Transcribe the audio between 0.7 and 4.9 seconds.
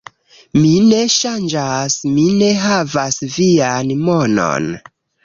ne ŝanĝas, mi ne havas vian monon